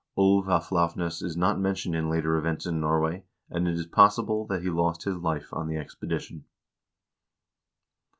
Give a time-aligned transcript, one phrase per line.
[0.17, 4.47] Ulv af Lauvnes is not mentioned in later events in Norway, and it is possible
[4.47, 6.45] that he lost his life on the expedition.